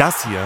[0.00, 0.40] Das hier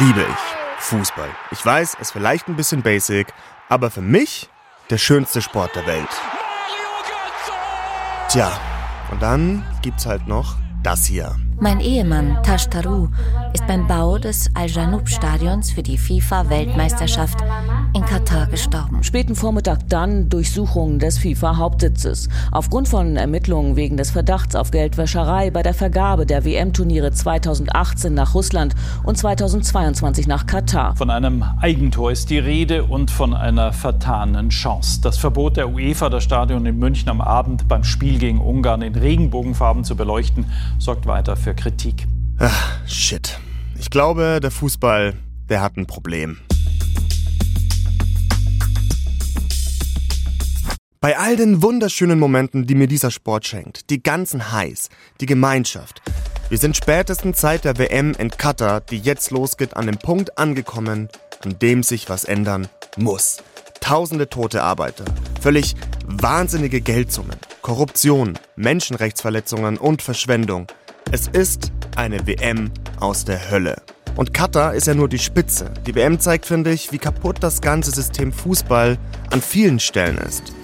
[0.00, 0.82] liebe ich.
[0.82, 1.28] Fußball.
[1.50, 3.34] Ich weiß, ist vielleicht ein bisschen basic,
[3.68, 4.48] aber für mich
[4.88, 6.08] der schönste Sport der Welt.
[8.30, 8.50] Tja,
[9.10, 11.36] und dann gibt's halt noch das hier.
[11.60, 13.08] Mein Ehemann Tash Taru
[13.52, 17.44] ist beim Bau des Al-Janoub-Stadions für die FIFA-Weltmeisterschaft
[18.04, 19.02] in Katar gestorben.
[19.02, 22.28] Späten Vormittag dann Durchsuchungen des FIFA-Hauptsitzes.
[22.50, 28.34] Aufgrund von Ermittlungen wegen des Verdachts auf Geldwäscherei bei der Vergabe der WM-Turniere 2018 nach
[28.34, 30.96] Russland und 2022 nach Katar.
[30.96, 35.00] Von einem Eigentor ist die Rede und von einer vertanen Chance.
[35.02, 38.94] Das Verbot der UEFA, das Stadion in München am Abend beim Spiel gegen Ungarn in
[38.94, 40.46] Regenbogenfarben zu beleuchten,
[40.78, 42.06] sorgt weiter für Kritik.
[42.38, 43.38] Ach, shit.
[43.78, 45.14] Ich glaube, der Fußball,
[45.48, 46.38] der hat ein Problem.
[51.04, 54.88] Bei all den wunderschönen Momenten, die mir dieser Sport schenkt, die ganzen Highs,
[55.20, 56.00] die Gemeinschaft.
[56.48, 61.10] Wir sind spätestens seit der WM in Katar, die jetzt losgeht, an dem Punkt angekommen,
[61.44, 63.42] an dem sich was ändern muss.
[63.82, 65.04] Tausende tote Arbeiter,
[65.42, 65.74] völlig
[66.06, 70.68] wahnsinnige Geldsummen, Korruption, Menschenrechtsverletzungen und Verschwendung.
[71.12, 73.76] Es ist eine WM aus der Hölle.
[74.16, 75.70] Und Katar ist ja nur die Spitze.
[75.86, 78.96] Die WM zeigt, finde ich, wie kaputt das ganze System Fußball
[79.30, 80.54] an vielen Stellen ist.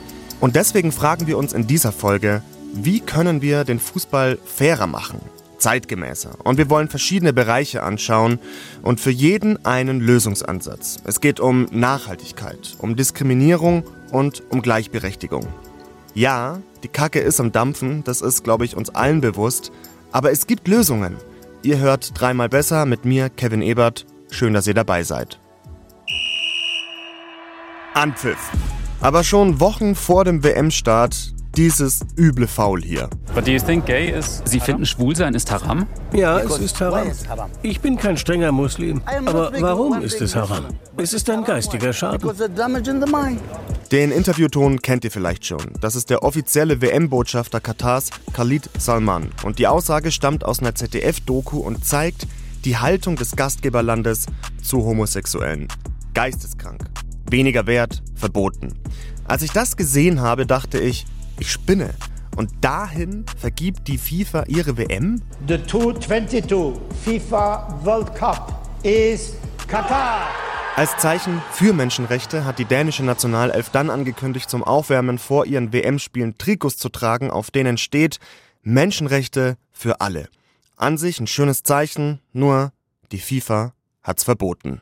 [0.41, 5.21] Und deswegen fragen wir uns in dieser Folge, wie können wir den Fußball fairer machen,
[5.59, 6.31] zeitgemäßer?
[6.45, 8.39] Und wir wollen verschiedene Bereiche anschauen
[8.83, 10.99] und für jeden einen Lösungsansatz.
[11.05, 15.47] Es geht um Nachhaltigkeit, um Diskriminierung und um Gleichberechtigung.
[16.15, 19.71] Ja, die Kacke ist am Dampfen, das ist, glaube ich, uns allen bewusst,
[20.11, 21.17] aber es gibt Lösungen.
[21.63, 24.07] Ihr hört dreimal besser mit mir, Kevin Ebert.
[24.31, 25.39] Schön, dass ihr dabei seid.
[27.93, 28.51] Anpfiff.
[29.03, 33.09] Aber schon Wochen vor dem WM-Start dieses üble Faul hier.
[34.45, 35.87] Sie finden Schwulsein ist Haram?
[36.13, 37.09] Ja, es ist Haram.
[37.63, 39.01] Ich bin kein strenger Muslim.
[39.25, 40.67] Aber warum ist es Haram?
[40.99, 42.31] Es ist ein geistiger Schaden.
[43.91, 45.73] Den Interviewton kennt ihr vielleicht schon.
[45.81, 49.31] Das ist der offizielle WM-Botschafter Katars, Khalid Salman.
[49.43, 52.27] Und die Aussage stammt aus einer ZDF-Doku und zeigt
[52.67, 54.27] die Haltung des Gastgeberlandes
[54.63, 55.69] zu Homosexuellen.
[56.13, 56.85] Geisteskrank.
[57.31, 58.75] Weniger wert, verboten.
[59.25, 61.07] Als ich das gesehen habe, dachte ich,
[61.39, 61.95] ich spinne.
[62.37, 65.23] Und dahin vergibt die FIFA ihre WM?
[65.47, 69.35] The 2022 FIFA World Cup is
[69.69, 70.29] Qatar.
[70.77, 76.39] Als Zeichen für Menschenrechte hat die dänische Nationalelf dann angekündigt, zum Aufwärmen vor ihren WM-Spielen
[76.39, 78.19] Trikots zu tragen, auf denen steht
[78.63, 80.29] Menschenrechte für alle.
[80.77, 82.73] An sich ein schönes Zeichen, nur
[83.13, 84.81] die FIFA hat's verboten.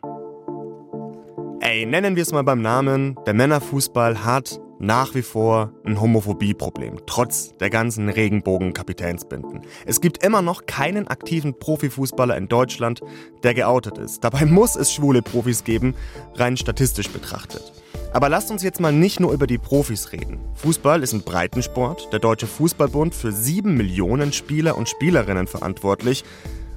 [1.61, 7.01] Ey, nennen wir es mal beim Namen, der Männerfußball hat nach wie vor ein Homophobieproblem,
[7.07, 9.63] trotz der ganzen Regenbogen-Kapitänsbinden.
[9.85, 13.01] Es gibt immer noch keinen aktiven Profifußballer in Deutschland,
[13.43, 14.23] der geoutet ist.
[14.23, 15.95] Dabei muss es schwule Profis geben,
[16.35, 17.73] rein statistisch betrachtet.
[18.13, 20.39] Aber lasst uns jetzt mal nicht nur über die Profis reden.
[20.55, 26.25] Fußball ist ein Breitensport, der Deutsche Fußballbund für sieben Millionen Spieler und Spielerinnen verantwortlich.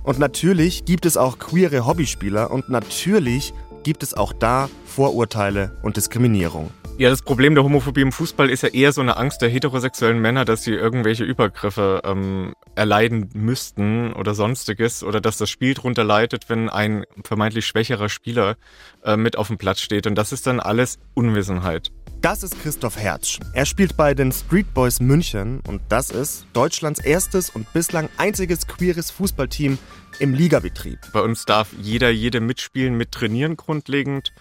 [0.03, 3.53] Und natürlich gibt es auch queere Hobbyspieler und natürlich
[3.84, 6.72] gibt es auch da Vorurteile und Diskriminierung.
[6.97, 10.19] Ja, das Problem der Homophobie im Fußball ist ja eher so eine Angst der heterosexuellen
[10.19, 16.03] Männer, dass sie irgendwelche Übergriffe ähm, erleiden müssten oder sonstiges oder dass das Spiel drunter
[16.03, 18.56] leidet, wenn ein vermeintlich schwächerer Spieler
[19.03, 20.06] äh, mit auf dem Platz steht.
[20.06, 21.92] Und das ist dann alles Unwissenheit.
[22.21, 23.39] Das ist Christoph Herzsch.
[23.53, 28.67] Er spielt bei den Street Boys München und das ist Deutschlands erstes und bislang einziges
[28.67, 29.79] queeres Fußballteam
[30.19, 30.99] im Ligabetrieb.
[31.13, 34.33] Bei uns darf jeder, jede mitspielen, mittrainieren grundlegend.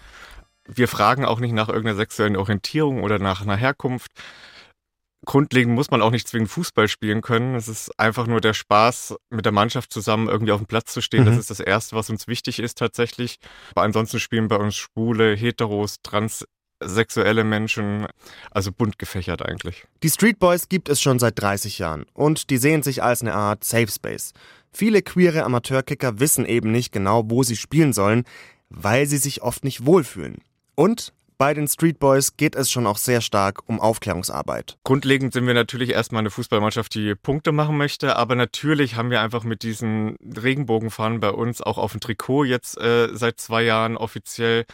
[0.67, 4.11] Wir fragen auch nicht nach irgendeiner sexuellen Orientierung oder nach einer Herkunft.
[5.25, 7.55] Grundlegend muss man auch nicht zwingend Fußball spielen können.
[7.55, 11.01] Es ist einfach nur der Spaß, mit der Mannschaft zusammen irgendwie auf dem Platz zu
[11.01, 11.21] stehen.
[11.21, 11.25] Mhm.
[11.27, 13.37] Das ist das Erste, was uns wichtig ist tatsächlich.
[13.71, 15.97] Aber ansonsten spielen bei uns Schwule, Heteros,
[16.81, 18.07] transsexuelle Menschen,
[18.51, 19.85] also bunt gefächert eigentlich.
[20.03, 23.33] Die Street Boys gibt es schon seit 30 Jahren und die sehen sich als eine
[23.33, 24.33] Art Safe Space.
[24.73, 28.23] Viele queere Amateurkicker wissen eben nicht genau, wo sie spielen sollen,
[28.69, 30.37] weil sie sich oft nicht wohlfühlen.
[30.75, 34.77] Und bei den Street Boys geht es schon auch sehr stark um Aufklärungsarbeit.
[34.83, 39.21] Grundlegend sind wir natürlich erstmal eine Fußballmannschaft, die Punkte machen möchte, aber natürlich haben wir
[39.21, 43.97] einfach mit diesen Regenbogenfahnen bei uns auch auf dem Trikot jetzt äh, seit zwei Jahren
[43.97, 44.65] offiziell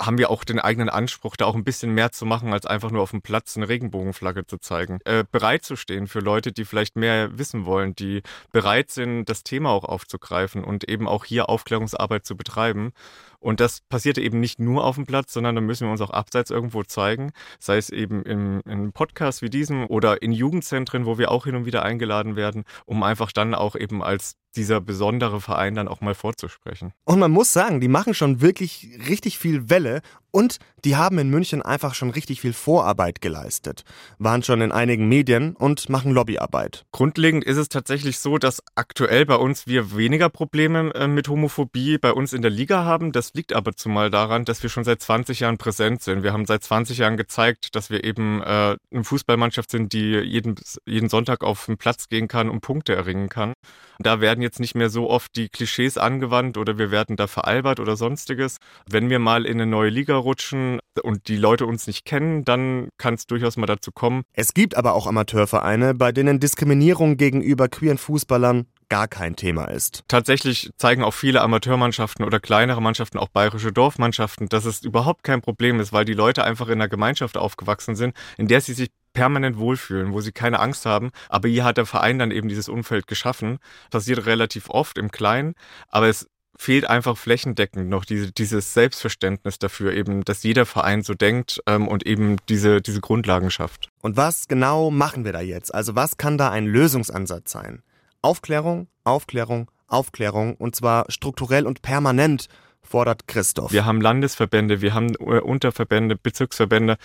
[0.00, 2.90] haben wir auch den eigenen Anspruch, da auch ein bisschen mehr zu machen, als einfach
[2.90, 5.00] nur auf dem Platz eine Regenbogenflagge zu zeigen.
[5.04, 8.22] Äh, bereit zu stehen für Leute, die vielleicht mehr wissen wollen, die
[8.52, 12.92] bereit sind, das Thema auch aufzugreifen und eben auch hier Aufklärungsarbeit zu betreiben.
[13.40, 16.10] Und das passierte eben nicht nur auf dem Platz, sondern da müssen wir uns auch
[16.10, 21.18] abseits irgendwo zeigen, sei es eben in, in Podcasts wie diesem oder in Jugendzentren, wo
[21.18, 25.40] wir auch hin und wieder eingeladen werden, um einfach dann auch eben als dieser besondere
[25.40, 26.92] Verein dann auch mal vorzusprechen.
[27.04, 30.00] Und man muss sagen, die machen schon wirklich richtig viel Welle
[30.30, 33.84] und die haben in München einfach schon richtig viel Vorarbeit geleistet,
[34.18, 36.86] waren schon in einigen Medien und machen Lobbyarbeit.
[36.92, 41.98] Grundlegend ist es tatsächlich so, dass aktuell bei uns wir weniger Probleme äh, mit Homophobie
[41.98, 43.12] bei uns in der Liga haben.
[43.12, 46.22] Das liegt aber zumal daran, dass wir schon seit 20 Jahren präsent sind.
[46.22, 50.56] Wir haben seit 20 Jahren gezeigt, dass wir eben äh, eine Fußballmannschaft sind, die jeden,
[50.86, 53.52] jeden Sonntag auf den Platz gehen kann und Punkte erringen kann.
[53.98, 57.80] Da werden jetzt nicht mehr so oft die Klischees angewandt oder wir werden da veralbert
[57.80, 58.58] oder sonstiges.
[58.88, 62.88] Wenn wir mal in eine neue Liga rutschen und die Leute uns nicht kennen, dann
[62.96, 64.22] kann es durchaus mal dazu kommen.
[64.32, 70.04] Es gibt aber auch Amateurvereine, bei denen Diskriminierung gegenüber queeren Fußballern gar kein Thema ist.
[70.08, 75.40] Tatsächlich zeigen auch viele Amateurmannschaften oder kleinere Mannschaften, auch bayerische Dorfmannschaften, dass es überhaupt kein
[75.40, 78.90] Problem ist, weil die Leute einfach in einer Gemeinschaft aufgewachsen sind, in der sie sich
[79.12, 81.10] permanent wohlfühlen, wo sie keine Angst haben.
[81.28, 83.58] Aber hier hat der Verein dann eben dieses Umfeld geschaffen.
[83.90, 85.54] Passiert relativ oft im Kleinen,
[85.88, 91.14] aber es fehlt einfach flächendeckend noch diese, dieses Selbstverständnis dafür, eben, dass jeder Verein so
[91.14, 93.88] denkt ähm, und eben diese, diese Grundlagen schafft.
[94.02, 95.72] Und was genau machen wir da jetzt?
[95.72, 97.82] Also was kann da ein Lösungsansatz sein?
[98.22, 102.48] Aufklärung, Aufklärung, Aufklärung und zwar strukturell und permanent
[102.82, 103.72] fordert Christoph.
[103.72, 106.96] Wir haben Landesverbände, wir haben Unterverbände, Bezirksverbände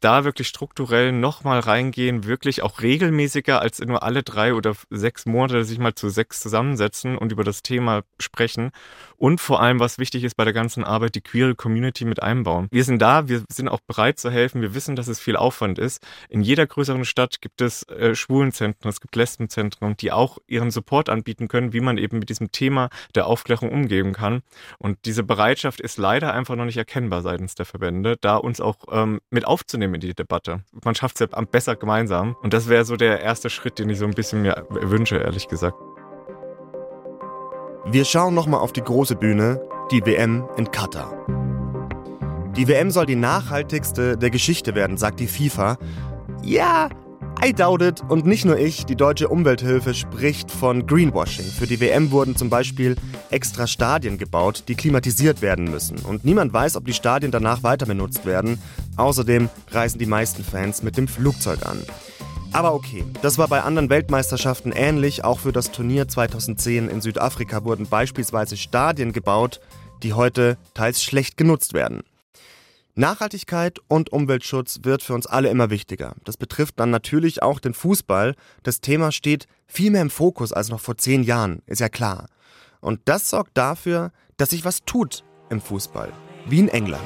[0.00, 5.64] da wirklich strukturell nochmal reingehen, wirklich auch regelmäßiger als nur alle drei oder sechs Monate
[5.64, 8.70] sich mal zu sechs zusammensetzen und über das Thema sprechen.
[9.24, 12.68] Und vor allem, was wichtig ist bei der ganzen Arbeit, die queere Community mit einbauen.
[12.70, 14.60] Wir sind da, wir sind auch bereit zu helfen.
[14.60, 16.06] Wir wissen, dass es viel Aufwand ist.
[16.28, 21.08] In jeder größeren Stadt gibt es äh, Schwulenzentren, es gibt Lesbenzentren, die auch ihren Support
[21.08, 24.42] anbieten können, wie man eben mit diesem Thema der Aufklärung umgehen kann.
[24.76, 28.76] Und diese Bereitschaft ist leider einfach noch nicht erkennbar seitens der Verbände, da uns auch
[28.92, 30.64] ähm, mit aufzunehmen in die Debatte.
[30.84, 32.36] Man schafft es ja besser gemeinsam.
[32.42, 35.48] Und das wäre so der erste Schritt, den ich so ein bisschen mir wünsche, ehrlich
[35.48, 35.78] gesagt.
[37.86, 39.60] Wir schauen nochmal auf die große Bühne,
[39.90, 41.12] die WM in Katar.
[42.56, 45.76] Die WM soll die nachhaltigste der Geschichte werden, sagt die FIFA.
[46.42, 46.88] Ja,
[47.44, 48.00] I doubt it.
[48.08, 51.44] Und nicht nur ich, die Deutsche Umwelthilfe spricht von Greenwashing.
[51.44, 52.96] Für die WM wurden zum Beispiel
[53.30, 55.98] extra Stadien gebaut, die klimatisiert werden müssen.
[55.98, 58.62] Und niemand weiß, ob die Stadien danach weiter benutzt werden.
[58.96, 61.82] Außerdem reisen die meisten Fans mit dem Flugzeug an.
[62.54, 65.24] Aber okay, das war bei anderen Weltmeisterschaften ähnlich.
[65.24, 69.60] Auch für das Turnier 2010 in Südafrika wurden beispielsweise Stadien gebaut,
[70.04, 72.04] die heute teils schlecht genutzt werden.
[72.94, 76.14] Nachhaltigkeit und Umweltschutz wird für uns alle immer wichtiger.
[76.22, 78.36] Das betrifft dann natürlich auch den Fußball.
[78.62, 82.28] Das Thema steht viel mehr im Fokus als noch vor zehn Jahren, ist ja klar.
[82.80, 86.12] Und das sorgt dafür, dass sich was tut im Fußball,
[86.46, 87.02] wie in England.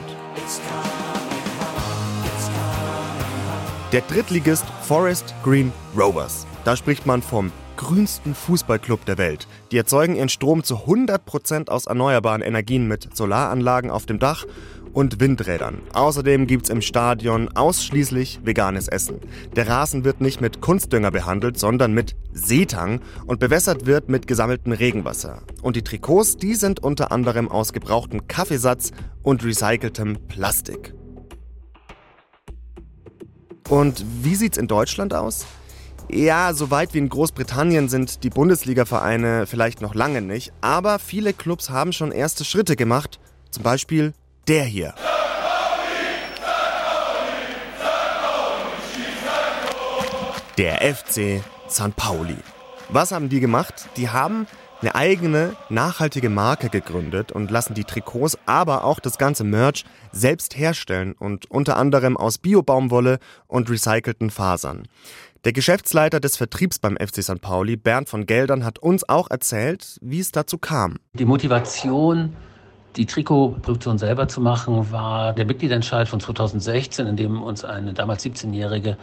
[3.90, 6.46] Der Drittligist Forest Green Rovers.
[6.66, 9.48] Da spricht man vom grünsten Fußballclub der Welt.
[9.72, 14.44] Die erzeugen ihren Strom zu 100% aus erneuerbaren Energien mit Solaranlagen auf dem Dach
[14.92, 15.80] und Windrädern.
[15.94, 19.20] Außerdem gibt es im Stadion ausschließlich veganes Essen.
[19.56, 24.72] Der Rasen wird nicht mit Kunstdünger behandelt, sondern mit Seetang und bewässert wird mit gesammeltem
[24.72, 25.40] Regenwasser.
[25.62, 28.90] Und die Trikots, die sind unter anderem aus gebrauchtem Kaffeesatz
[29.22, 30.92] und recyceltem Plastik.
[33.68, 35.46] Und wie sieht's in Deutschland aus?
[36.08, 41.34] Ja, so weit wie in Großbritannien sind die Bundesliga-Vereine vielleicht noch lange nicht, aber viele
[41.34, 43.20] Clubs haben schon erste Schritte gemacht,
[43.50, 44.14] zum Beispiel
[44.46, 44.94] der hier.
[50.56, 51.94] Der FC St.
[51.94, 52.38] Pauli.
[52.88, 53.90] Was haben die gemacht?
[53.98, 54.46] Die haben
[54.80, 60.56] eine eigene nachhaltige Marke gegründet und lassen die Trikots, aber auch das ganze Merch selbst
[60.56, 64.86] herstellen und unter anderem aus Biobaumwolle und recycelten Fasern.
[65.44, 67.40] Der Geschäftsleiter des Vertriebs beim FC St.
[67.40, 70.98] Pauli, Bernd von Geldern, hat uns auch erzählt, wie es dazu kam.
[71.14, 72.34] Die Motivation
[72.96, 78.24] die Trikotproduktion selber zu machen, war der Mitgliederentscheid von 2016, in dem uns eine damals
[78.24, 78.96] 17-Jährige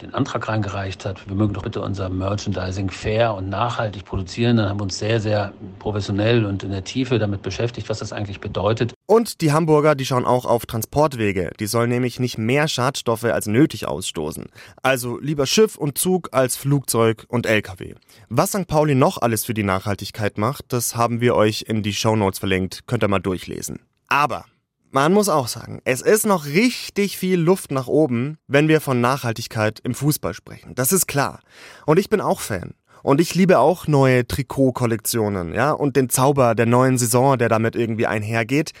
[0.00, 4.56] den Antrag reingereicht hat, wir mögen doch bitte unser Merchandising fair und nachhaltig produzieren.
[4.56, 8.12] Dann haben wir uns sehr, sehr professionell und in der Tiefe damit beschäftigt, was das
[8.12, 8.94] eigentlich bedeutet.
[9.06, 11.50] Und die Hamburger, die schauen auch auf Transportwege.
[11.60, 14.46] Die sollen nämlich nicht mehr Schadstoffe als nötig ausstoßen.
[14.82, 17.94] Also lieber Schiff und Zug als Flugzeug und LKW.
[18.28, 18.66] Was St.
[18.66, 22.86] Pauli noch alles für die Nachhaltigkeit macht, das haben wir euch in die Shownotes verlinkt.
[22.86, 23.80] Könnt ihr mal durchlesen.
[24.08, 24.44] Aber
[24.92, 29.00] man muss auch sagen, es ist noch richtig viel Luft nach oben, wenn wir von
[29.00, 30.74] Nachhaltigkeit im Fußball sprechen.
[30.74, 31.40] Das ist klar.
[31.86, 32.74] Und ich bin auch Fan.
[33.02, 37.74] Und ich liebe auch neue Trikotkollektionen, ja, und den Zauber der neuen Saison, der damit
[37.74, 38.72] irgendwie einhergeht.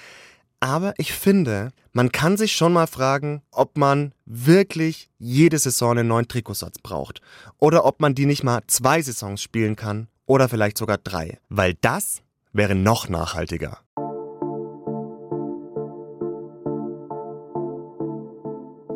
[0.60, 6.08] Aber ich finde, man kann sich schon mal fragen, ob man wirklich jede Saison einen
[6.08, 7.20] neuen Trikotsatz braucht.
[7.58, 10.06] Oder ob man die nicht mal zwei Saisons spielen kann.
[10.24, 11.40] Oder vielleicht sogar drei.
[11.48, 13.80] Weil das wäre noch nachhaltiger.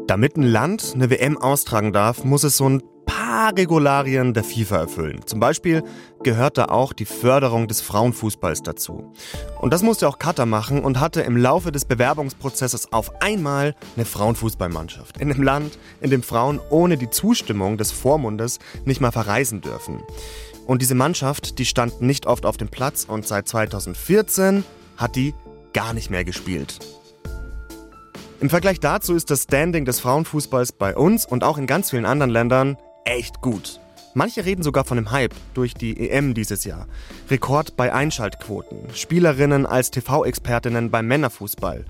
[0.07, 4.77] Damit ein Land eine WM austragen darf, muss es so ein paar Regularien der FIFA
[4.77, 5.27] erfüllen.
[5.27, 5.83] Zum Beispiel
[6.23, 9.13] gehört da auch die Förderung des Frauenfußballs dazu.
[9.61, 14.05] Und das musste auch Katar machen und hatte im Laufe des Bewerbungsprozesses auf einmal eine
[14.05, 15.17] Frauenfußballmannschaft.
[15.17, 20.05] In einem Land, in dem Frauen ohne die Zustimmung des Vormundes nicht mal verreisen dürfen.
[20.67, 24.63] Und diese Mannschaft, die stand nicht oft auf dem Platz und seit 2014
[24.97, 25.35] hat die
[25.73, 26.79] gar nicht mehr gespielt.
[28.39, 32.05] Im Vergleich dazu ist das Standing des Frauenfußballs bei uns und auch in ganz vielen
[32.05, 32.77] anderen Ländern
[33.07, 33.81] echt gut.
[34.13, 36.87] Manche reden sogar von einem Hype durch die EM dieses Jahr.
[37.31, 41.87] Rekord bei Einschaltquoten, Spielerinnen als TV-Expertinnen beim Männerfußball.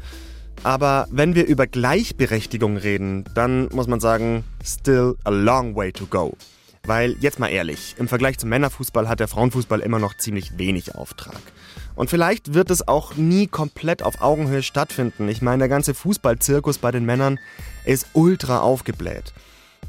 [0.62, 6.06] Aber wenn wir über Gleichberechtigung reden, dann muss man sagen, still a long way to
[6.06, 6.36] go.
[6.84, 10.94] Weil, jetzt mal ehrlich, im Vergleich zum Männerfußball hat der Frauenfußball immer noch ziemlich wenig
[10.94, 11.40] Auftrag.
[11.96, 15.28] Und vielleicht wird es auch nie komplett auf Augenhöhe stattfinden.
[15.28, 17.40] Ich meine, der ganze Fußballzirkus bei den Männern
[17.84, 19.32] ist ultra aufgebläht.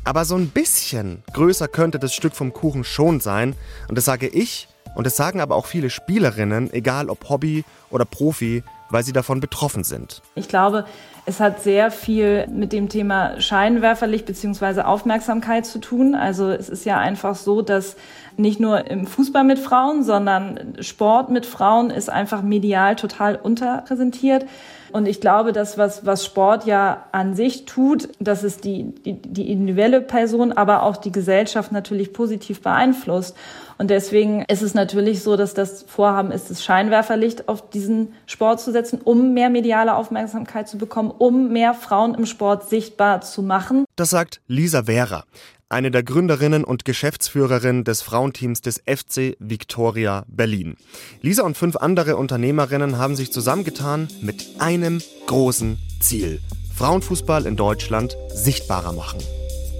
[0.05, 3.55] Aber so ein bisschen größer könnte das Stück vom Kuchen schon sein.
[3.89, 8.05] Und das sage ich und das sagen aber auch viele Spielerinnen, egal ob Hobby oder
[8.05, 10.21] Profi, weil sie davon betroffen sind.
[10.35, 10.85] Ich glaube,
[11.25, 14.81] es hat sehr viel mit dem Thema Scheinwerferlicht bzw.
[14.81, 16.15] Aufmerksamkeit zu tun.
[16.15, 17.97] Also es ist ja einfach so, dass
[18.37, 24.45] nicht nur im Fußball mit Frauen, sondern Sport mit Frauen ist einfach medial total unterrepräsentiert.
[24.93, 29.21] Und ich glaube, dass was, was Sport ja an sich tut, dass es die, die,
[29.21, 33.35] die individuelle Person, aber auch die Gesellschaft natürlich positiv beeinflusst.
[33.77, 38.59] Und deswegen ist es natürlich so, dass das Vorhaben ist, das Scheinwerferlicht auf diesen Sport
[38.59, 43.41] zu setzen, um mehr mediale Aufmerksamkeit zu bekommen, um mehr Frauen im Sport sichtbar zu
[43.41, 43.85] machen.
[43.95, 45.23] Das sagt Lisa Vera
[45.69, 50.77] eine der Gründerinnen und Geschäftsführerin des Frauenteams des FC Victoria Berlin.
[51.21, 56.39] Lisa und fünf andere Unternehmerinnen haben sich zusammengetan mit einem großen Ziel.
[56.75, 59.19] Frauenfußball in Deutschland sichtbarer machen.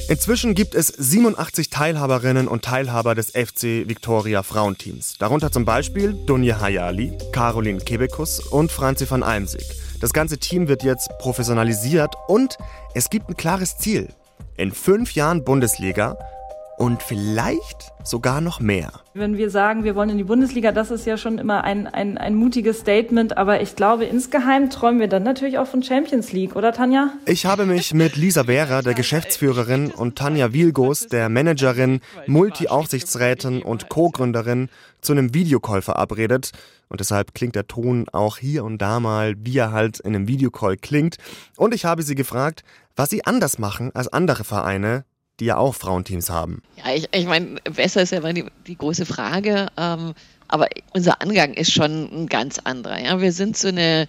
[0.10, 5.18] Inzwischen gibt es 87 Teilhaberinnen und Teilhaber des FC Victoria Frauenteams.
[5.18, 9.66] Darunter zum Beispiel Dunja Hayali, Caroline Kebekus und Franzi van Almsig.
[10.00, 12.58] Das ganze Team wird jetzt professionalisiert und
[12.94, 14.08] es gibt ein klares Ziel
[14.56, 16.18] in fünf Jahren Bundesliga
[16.78, 18.92] und vielleicht sogar noch mehr.
[19.14, 22.18] Wenn wir sagen, wir wollen in die Bundesliga, das ist ja schon immer ein, ein,
[22.18, 26.56] ein mutiges Statement, aber ich glaube, insgeheim träumen wir dann natürlich auch von Champions League,
[26.56, 27.12] oder Tanja?
[27.26, 33.90] Ich habe mich mit Lisa Vera, der Geschäftsführerin, und Tanja Wilgos, der Managerin, Multi-Aufsichtsrätin und
[33.90, 34.70] Co-Gründerin,
[35.02, 36.52] zu einem Videocall verabredet.
[36.90, 40.28] Und deshalb klingt der Ton auch hier und da mal, wie er halt in einem
[40.28, 41.18] Videocall klingt.
[41.58, 42.64] Und ich habe sie gefragt,
[42.96, 45.04] was sie anders machen als andere Vereine,
[45.40, 46.62] die ja auch Frauenteams haben.
[46.78, 49.68] Ja, ich, ich meine, besser ist ja immer die, die große Frage.
[49.78, 50.14] Ähm,
[50.48, 53.00] aber unser Angang ist schon ein ganz anderer.
[53.00, 53.22] Ja?
[53.22, 54.08] Wir sind so eine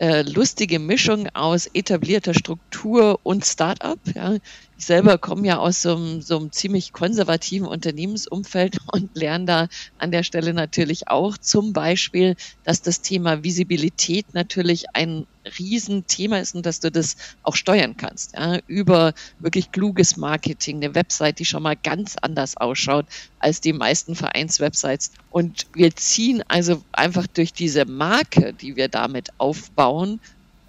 [0.00, 3.98] äh, lustige Mischung aus etablierter Struktur und Start-up.
[4.14, 4.36] Ja.
[4.80, 9.68] Ich selber komme ja aus so einem, so einem ziemlich konservativen Unternehmensumfeld und lerne da
[9.98, 12.34] an der Stelle natürlich auch zum Beispiel,
[12.64, 15.26] dass das Thema Visibilität natürlich ein
[15.58, 18.32] Riesenthema ist und dass du das auch steuern kannst.
[18.32, 23.04] Ja, über wirklich kluges Marketing, eine Website, die schon mal ganz anders ausschaut
[23.38, 25.12] als die meisten Vereinswebsites.
[25.28, 30.20] Und wir ziehen also einfach durch diese Marke, die wir damit aufbauen,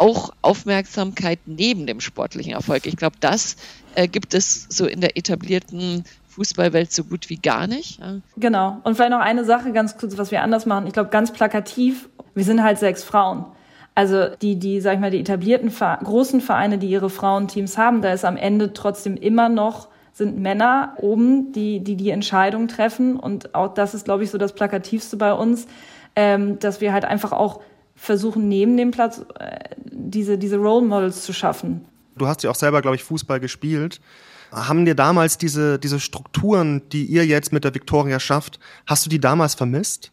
[0.02, 2.88] auch Aufmerksamkeit neben dem sportlichen Erfolg.
[2.88, 3.56] Ich glaube, das
[3.94, 8.00] äh, gibt es so in der etablierten Fußballwelt so gut wie gar nicht.
[8.00, 8.16] Ja.
[8.38, 8.78] Genau.
[8.84, 10.88] Und vielleicht noch eine Sache ganz kurz, was wir anders machen.
[10.88, 13.46] Ich glaube, ganz plakativ, wir sind halt sechs Frauen.
[13.94, 18.12] Also die, die, sag ich mal, die etablierten großen Vereine, die ihre Frauenteams haben, da
[18.12, 23.18] ist am Ende trotzdem immer noch sind Männer oben, die die, die Entscheidung treffen.
[23.18, 25.68] Und auch das ist, glaube ich, so das Plakativste bei uns,
[26.16, 27.62] ähm, dass wir halt einfach auch
[28.02, 31.86] versuchen, neben dem Platz äh, diese, diese Role Models zu schaffen.
[32.18, 34.02] Du hast ja auch selber, glaube ich, Fußball gespielt.
[34.52, 39.10] Haben dir damals diese, diese Strukturen, die ihr jetzt mit der Victoria schafft, hast du
[39.10, 40.12] die damals vermisst?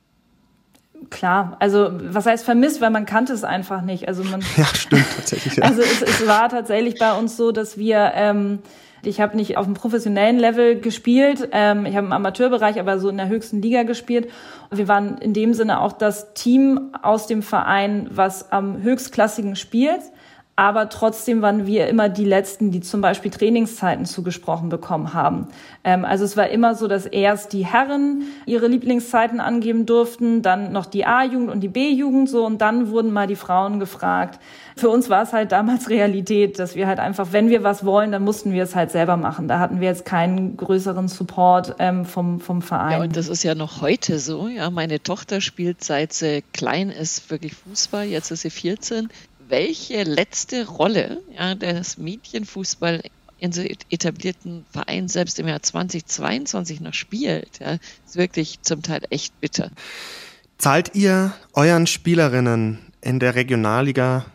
[1.09, 4.07] Klar, also was heißt vermisst, weil man kannte es einfach nicht.
[4.07, 5.57] Also man, ja, stimmt tatsächlich.
[5.57, 5.65] Ja.
[5.65, 8.59] Also es, es war tatsächlich bei uns so, dass wir ähm,
[9.03, 13.09] ich habe nicht auf dem professionellen Level gespielt, ähm, ich habe im Amateurbereich, aber so
[13.09, 14.31] in der höchsten Liga gespielt.
[14.71, 20.03] Wir waren in dem Sinne auch das Team aus dem Verein, was am höchstklassigen spielt
[20.59, 25.47] aber trotzdem waren wir immer die Letzten, die zum Beispiel Trainingszeiten zugesprochen bekommen haben.
[25.85, 30.73] Ähm, also es war immer so, dass erst die Herren ihre Lieblingszeiten angeben durften, dann
[30.73, 34.41] noch die A-Jugend und die B-Jugend so und dann wurden mal die Frauen gefragt.
[34.77, 38.11] Für uns war es halt damals Realität, dass wir halt einfach, wenn wir was wollen,
[38.11, 39.47] dann mussten wir es halt selber machen.
[39.47, 42.91] Da hatten wir jetzt keinen größeren Support ähm, vom, vom Verein.
[42.91, 44.49] Ja, und das ist ja noch heute so.
[44.49, 48.07] Ja, meine Tochter spielt seit sie klein ist wirklich Fußball.
[48.07, 49.09] Jetzt ist sie 14
[49.49, 53.03] welche letzte Rolle ja, das Mädchenfußball
[53.39, 59.03] in so etablierten Vereinen selbst im Jahr 2022 noch spielt, ja, ist wirklich zum Teil
[59.11, 59.71] echt bitter.
[60.59, 64.27] Zahlt ihr euren Spielerinnen in der Regionalliga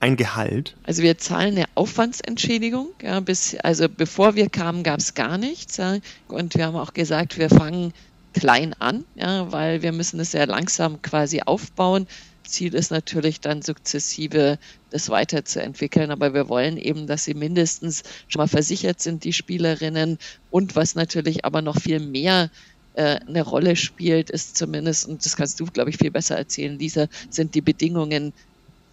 [0.00, 0.76] ein Gehalt?
[0.84, 2.88] Also wir zahlen eine Aufwandsentschädigung.
[3.02, 5.76] Ja, bis, also bevor wir kamen, gab es gar nichts.
[5.76, 5.98] Ja,
[6.28, 7.92] und wir haben auch gesagt, wir fangen
[8.34, 12.06] klein an, ja, weil wir müssen es sehr langsam quasi aufbauen.
[12.48, 14.58] Ziel ist natürlich dann sukzessive
[14.90, 20.18] das weiterzuentwickeln, aber wir wollen eben, dass sie mindestens schon mal versichert sind, die Spielerinnen.
[20.50, 22.50] Und was natürlich aber noch viel mehr
[22.94, 26.78] äh, eine Rolle spielt, ist zumindest, und das kannst du, glaube ich, viel besser erzählen,
[26.78, 28.32] Lisa, sind die Bedingungen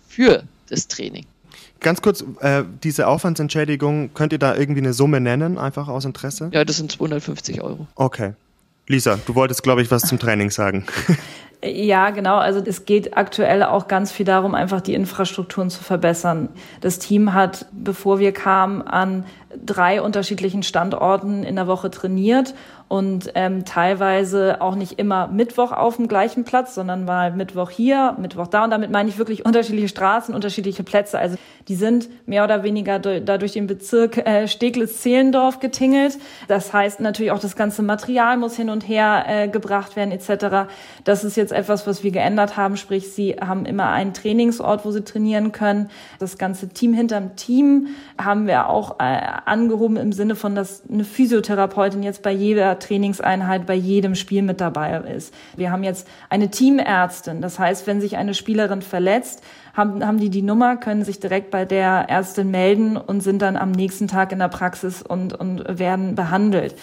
[0.08, 1.26] für das Training.
[1.80, 6.50] Ganz kurz, äh, diese Aufwandsentschädigung, könnt ihr da irgendwie eine Summe nennen, einfach aus Interesse?
[6.54, 7.88] Ja, das sind 250 Euro.
[7.96, 8.34] Okay.
[8.88, 10.86] Lisa, du wolltest, glaube ich, was zum Training sagen.
[11.64, 12.38] Ja, genau.
[12.38, 16.50] Also es geht aktuell auch ganz viel darum, einfach die Infrastrukturen zu verbessern.
[16.82, 19.26] Das Team hat, bevor wir kamen, an
[19.64, 22.54] drei unterschiedlichen Standorten in der Woche trainiert
[22.88, 28.16] und ähm, teilweise auch nicht immer Mittwoch auf dem gleichen Platz, sondern mal Mittwoch hier,
[28.20, 28.64] Mittwoch da.
[28.64, 31.18] Und damit meine ich wirklich unterschiedliche Straßen, unterschiedliche Plätze.
[31.18, 31.36] Also
[31.68, 36.20] die sind mehr oder weniger da durch den Bezirk äh, Steglitz-Zehlendorf getingelt.
[36.48, 40.70] Das heißt natürlich auch, das ganze Material muss hin und her äh, gebracht werden etc.
[41.04, 42.78] Das ist jetzt etwas, was wir geändert haben.
[42.78, 45.90] Sprich, sie haben immer einen Trainingsort, wo sie trainieren können.
[46.20, 47.88] Das ganze Team hinterm Team
[48.24, 53.66] haben wir auch äh, angehoben im Sinne von, dass eine Physiotherapeutin jetzt bei jeder Trainingseinheit,
[53.66, 55.34] bei jedem Spiel mit dabei ist.
[55.56, 57.42] Wir haben jetzt eine Teamärztin.
[57.42, 59.44] Das heißt, wenn sich eine Spielerin verletzt,
[59.76, 63.58] haben, haben die die Nummer, können sich direkt bei der Ärztin melden und sind dann
[63.58, 66.76] am nächsten Tag in der Praxis und, und werden behandelt.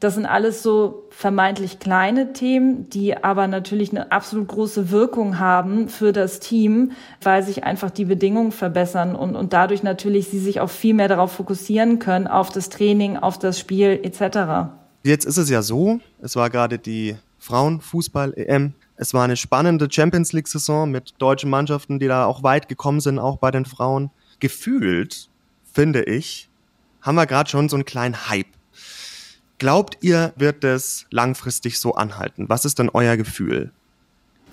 [0.00, 5.90] Das sind alles so vermeintlich kleine Themen, die aber natürlich eine absolut große Wirkung haben
[5.90, 10.60] für das Team, weil sich einfach die Bedingungen verbessern und, und dadurch natürlich sie sich
[10.60, 14.72] auch viel mehr darauf fokussieren können, auf das Training, auf das Spiel etc.
[15.02, 18.72] Jetzt ist es ja so, es war gerade die Frauenfußball-EM.
[18.96, 23.18] Es war eine spannende Champions League-Saison mit deutschen Mannschaften, die da auch weit gekommen sind,
[23.18, 24.10] auch bei den Frauen.
[24.40, 25.28] Gefühlt,
[25.74, 26.48] finde ich,
[27.02, 28.59] haben wir gerade schon so einen kleinen Hype
[29.60, 32.48] Glaubt ihr, wird das langfristig so anhalten?
[32.48, 33.70] Was ist denn euer Gefühl?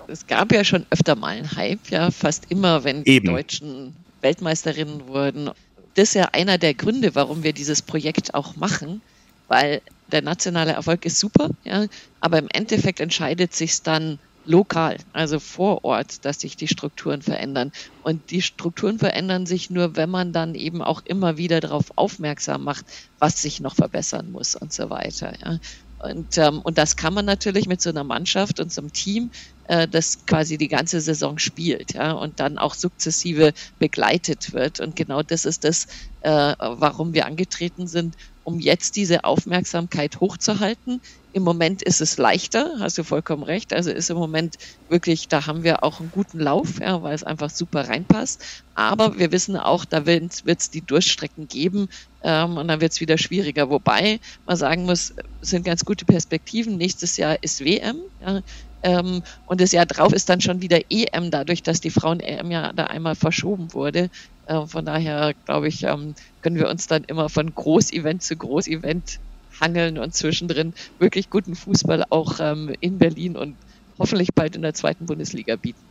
[0.09, 3.27] Es gab ja schon öfter mal einen Hype, ja, fast immer, wenn die Eben.
[3.27, 5.49] Deutschen Weltmeisterinnen wurden.
[5.95, 9.01] Das ist ja einer der Gründe, warum wir dieses Projekt auch machen,
[9.47, 11.85] weil der nationale Erfolg ist super, ja,
[12.19, 17.71] aber im Endeffekt entscheidet sich dann lokal, also vor Ort, dass sich die Strukturen verändern.
[18.03, 22.63] Und die Strukturen verändern sich nur, wenn man dann eben auch immer wieder darauf aufmerksam
[22.63, 22.85] macht,
[23.19, 25.33] was sich noch verbessern muss und so weiter.
[25.43, 25.59] Ja.
[25.99, 29.31] Und, ähm, und das kann man natürlich mit so einer Mannschaft und so einem Team,
[29.67, 34.79] äh, das quasi die ganze Saison spielt, ja, und dann auch sukzessive begleitet wird.
[34.79, 35.87] Und genau das ist das,
[36.21, 41.01] äh, warum wir angetreten sind, um jetzt diese Aufmerksamkeit hochzuhalten.
[41.37, 43.71] Im Moment ist es leichter, hast du vollkommen recht.
[43.71, 44.55] Also ist im Moment
[44.89, 48.63] wirklich, da haben wir auch einen guten Lauf, ja, weil es einfach super reinpasst.
[48.73, 51.89] Aber wir wissen auch, da wird es die Durchstrecken geben
[52.23, 53.69] ähm, und dann wird es wieder schwieriger.
[53.69, 56.75] Wobei man sagen muss, sind ganz gute Perspektiven.
[56.75, 57.97] Nächstes Jahr ist WM.
[58.19, 58.41] Ja,
[58.81, 62.73] ähm, und das Jahr drauf ist dann schon wieder EM, dadurch, dass die Frauen-EM ja
[62.73, 64.09] da einmal verschoben wurde.
[64.47, 69.19] Äh, von daher, glaube ich, ähm, können wir uns dann immer von Großevent zu Großevent
[69.59, 73.55] hangeln und zwischendrin wirklich guten Fußball auch ähm, in Berlin und
[73.99, 75.81] hoffentlich bald in der zweiten Bundesliga bieten.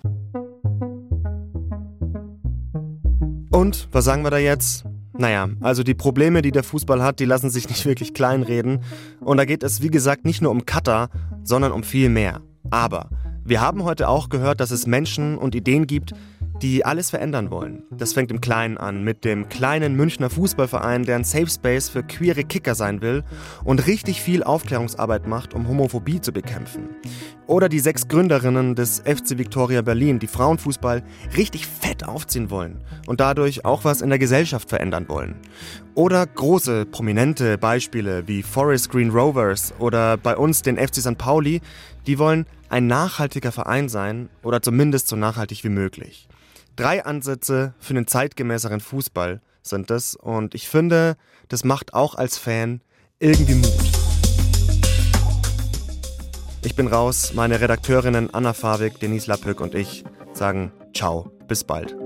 [3.51, 4.85] Und was sagen wir da jetzt?
[5.19, 8.81] Naja, also die Probleme, die der Fußball hat, die lassen sich nicht wirklich kleinreden.
[9.21, 11.09] Und da geht es, wie gesagt, nicht nur um Katar,
[11.43, 12.43] sondern um viel mehr.
[12.71, 13.09] Aber
[13.45, 16.13] wir haben heute auch gehört, dass es Menschen und Ideen gibt,
[16.63, 17.83] die alles verändern wollen.
[17.91, 22.03] Das fängt im Kleinen an, mit dem kleinen Münchner Fußballverein, der ein Safe Space für
[22.03, 23.25] queere Kicker sein will
[23.65, 26.89] und richtig viel Aufklärungsarbeit macht, um Homophobie zu bekämpfen.
[27.47, 31.03] Oder die sechs Gründerinnen des FC Victoria Berlin, die Frauenfußball
[31.37, 35.37] richtig fett aufziehen wollen und dadurch auch was in der Gesellschaft verändern wollen.
[35.95, 41.19] Oder große, prominente Beispiele wie Forest Green Rovers oder bei uns den FC St.
[41.19, 41.61] Pauli,
[42.07, 46.29] die wollen ein nachhaltiger Verein sein oder zumindest so nachhaltig wie möglich.
[46.77, 51.17] Drei Ansätze für einen zeitgemäßeren Fußball sind es und ich finde,
[51.49, 52.83] das macht auch als Fan
[53.19, 53.73] irgendwie Mut.
[56.63, 61.97] Ich bin raus, meine Redakteurinnen Anna Fabik, Denise Lappück und ich sagen Ciao, bis bald.